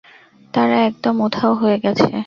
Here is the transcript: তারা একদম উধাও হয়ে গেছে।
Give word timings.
তারা 0.53 0.77
একদম 0.81 1.15
উধাও 1.25 1.53
হয়ে 1.55 1.77
গেছে। 1.79 2.11